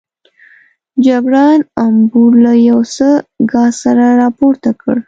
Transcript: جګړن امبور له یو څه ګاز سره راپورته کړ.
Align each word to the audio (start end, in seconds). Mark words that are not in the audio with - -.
جګړن 1.05 1.59
امبور 1.85 2.31
له 2.45 2.53
یو 2.69 2.79
څه 2.95 3.09
ګاز 3.51 3.73
سره 3.83 4.05
راپورته 4.21 4.69
کړ. 4.81 4.95